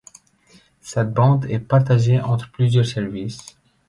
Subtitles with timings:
[0.81, 3.55] Cette bande est partagée entre plusieurs services.